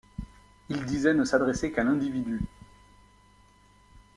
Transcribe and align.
Il 0.69 0.83
disait 0.85 1.13
ne 1.13 1.23
s’adresser 1.23 1.71
qu’à 1.71 1.83
l’individu. 1.83 2.41